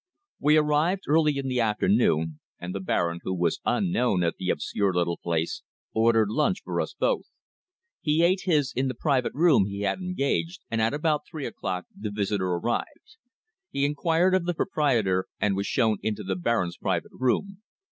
We 0.39 0.57
arrived 0.57 1.03
early 1.07 1.37
in 1.37 1.47
the 1.47 1.59
afternoon, 1.61 2.39
and 2.57 2.73
the 2.73 2.79
Baron, 2.79 3.19
who 3.21 3.35
was 3.35 3.59
unknown 3.65 4.23
at 4.23 4.37
the 4.39 4.49
obscure 4.49 4.91
little 4.91 5.17
place, 5.19 5.61
ordered 5.93 6.29
lunch 6.31 6.63
for 6.63 6.81
us 6.81 6.95
both. 6.99 7.25
He 8.01 8.23
ate 8.23 8.41
his 8.45 8.73
in 8.75 8.87
the 8.87 8.95
private 8.95 9.35
room 9.35 9.65
he 9.67 9.81
had 9.81 9.99
engaged, 9.99 10.61
and 10.71 10.81
at 10.81 10.95
about 10.95 11.21
three 11.29 11.45
o'clock 11.45 11.85
the 11.95 12.09
visitor 12.09 12.47
arrived. 12.47 13.17
He 13.69 13.85
inquired 13.85 14.33
of 14.33 14.45
the 14.45 14.55
proprietor 14.55 15.27
and 15.39 15.55
was 15.55 15.67
shown 15.67 15.97
into 16.01 16.23
the 16.23 16.35
Baron's 16.35 16.77
private 16.77 17.11
room. 17.13 17.61